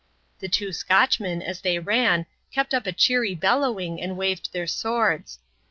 [0.39, 5.37] The two Scotchmen, as they ran, kept up a cheery bellowing and waved their swords.